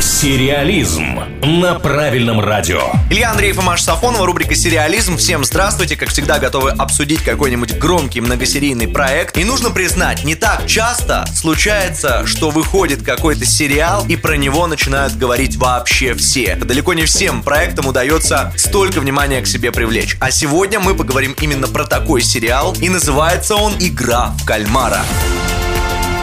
[0.00, 2.80] Сериализм на правильном радио.
[3.10, 5.18] Илья Андреев и Маша Сафонова, рубрика «Сериализм».
[5.18, 5.94] Всем здравствуйте.
[5.94, 9.36] Как всегда, готовы обсудить какой-нибудь громкий многосерийный проект.
[9.36, 15.16] И нужно признать, не так часто случается, что выходит какой-то сериал, и про него начинают
[15.16, 16.54] говорить вообще все.
[16.54, 20.16] Далеко не всем проектам удается столько внимания к себе привлечь.
[20.18, 25.02] А сегодня мы поговорим именно про такой сериал, и называется он «Игра в кальмара».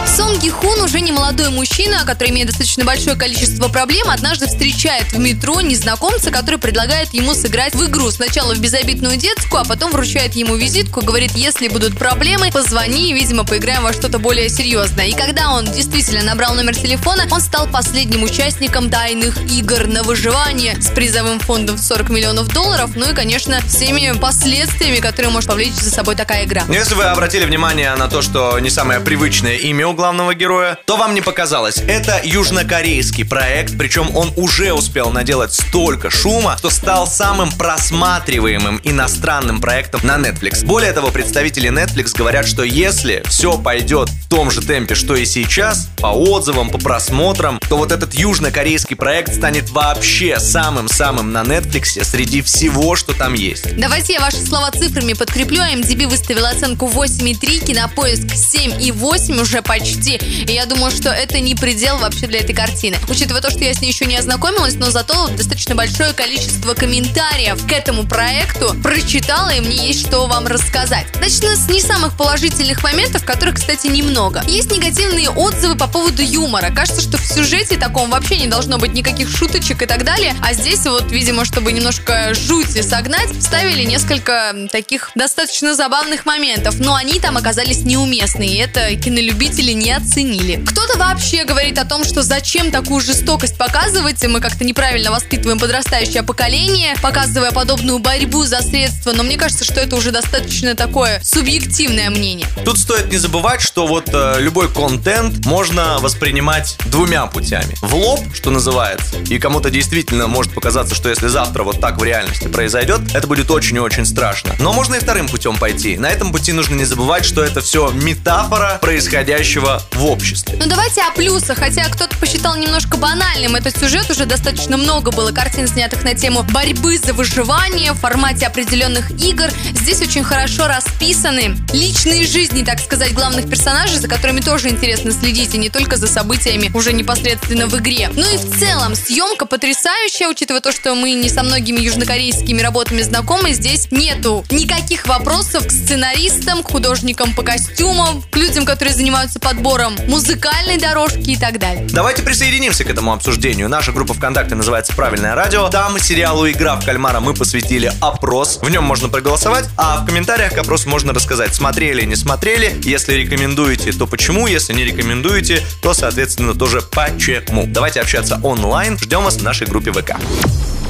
[0.07, 5.11] Сон Ги Хун уже не молодой мужчина, который имеет достаточно большое количество проблем, однажды встречает
[5.11, 8.09] в метро незнакомца, который предлагает ему сыграть в игру.
[8.11, 13.43] Сначала в безобидную детскую, а потом вручает ему визитку, говорит, если будут проблемы, позвони, видимо,
[13.43, 15.07] поиграем во что-то более серьезное.
[15.07, 20.81] И когда он действительно набрал номер телефона, он стал последним участником тайных игр на выживание
[20.81, 25.73] с призовым фондом в 40 миллионов долларов, ну и, конечно, всеми последствиями, которые может повлечь
[25.73, 26.63] за собой такая игра.
[26.69, 31.14] Если вы обратили внимание на то, что не самое привычное имя главного героя, то вам
[31.14, 31.80] не показалось.
[31.80, 39.59] Это южнокорейский проект, причем он уже успел наделать столько шума, что стал самым просматриваемым иностранным
[39.59, 40.64] проектом на Netflix.
[40.66, 45.26] Более того, представители Netflix говорят, что если все пойдет в том же темпе, что и
[45.26, 52.04] сейчас, по отзывам, по просмотрам, то вот этот южнокорейский проект станет вообще самым-самым на Netflix
[52.04, 53.76] среди всего, что там есть.
[53.78, 55.64] Давайте я ваши слова цифрами подкреплю.
[55.64, 59.86] MDB выставила оценку 8,3, кинопоиск 7,8 уже почти.
[59.95, 62.97] И я думаю, что это не предел вообще для этой картины.
[63.09, 67.66] Учитывая то, что я с ней еще не ознакомилась, но зато достаточно большое количество комментариев
[67.67, 71.08] к этому проекту прочитала, и мне есть что вам рассказать.
[71.19, 74.43] Начну с не самых положительных моментов, которых, кстати, немного.
[74.47, 76.71] Есть негативные отзывы по поводу юмора.
[76.73, 80.35] Кажется, что в сюжете таком вообще не должно быть никаких шуточек и так далее.
[80.41, 86.80] А здесь вот, видимо, чтобы немножко жути согнать, вставили несколько таких достаточно забавных моментов.
[86.80, 88.49] Но они там оказались неуместные.
[88.49, 90.64] И это кинолюбители не оценили.
[90.66, 96.23] Кто-то вообще говорит о том, что зачем такую жестокость показывать, мы как-то неправильно воспитываем подрастающее
[96.23, 102.10] поколение, показывая подобную борьбу за средства, но мне кажется, что это уже достаточно такое субъективное
[102.10, 102.48] мнение.
[102.65, 107.76] Тут стоит не забывать, что вот э, любой контент можно воспринимать двумя путями.
[107.82, 112.04] В лоб, что называется, и кому-то действительно может показаться, что если завтра вот так в
[112.04, 114.55] реальности произойдет, это будет очень и очень страшно.
[114.59, 115.98] Но можно и вторым путем пойти.
[115.98, 120.58] На этом пути нужно не забывать, что это все метафора происходящего в обществе.
[120.60, 125.32] Ну давайте о плюсах, хотя кто-то посчитал немножко банальным этот сюжет, уже достаточно много было
[125.32, 129.50] картин, снятых на тему борьбы за выживание в формате определенных игр.
[129.74, 135.56] Здесь очень хорошо расписаны личные жизни, так сказать, главных персонажей, за которыми тоже интересно следить,
[135.56, 138.10] и не только за событиями уже непосредственно в игре.
[138.13, 143.01] Ну и в целом, съемка потрясающая, учитывая то, что мы не со многими южнокорейскими работами
[143.01, 149.39] знакомы, здесь нету никаких вопросов к сценаристам, к художникам по костюмам, к людям, которые занимаются
[149.47, 151.88] подбором музыкальной дорожки и так далее.
[151.94, 153.69] Давайте присоединимся к этому обсуждению.
[153.69, 155.69] Наша группа ВКонтакте называется «Правильное радио».
[155.69, 158.59] Там сериалу «Игра в кальмара» мы посвятили опрос.
[158.62, 162.75] В нем можно проголосовать, а в комментариях к опросу можно рассказать, смотрели, не смотрели.
[162.83, 164.47] Если рекомендуете, то почему.
[164.47, 167.63] Если не рекомендуете, то, соответственно, тоже почему.
[167.68, 168.97] Давайте общаться онлайн.
[169.00, 170.18] Ждем вас в нашей группе ВК.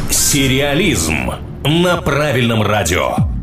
[0.10, 1.32] Сериализм
[1.64, 3.37] на правильном радио.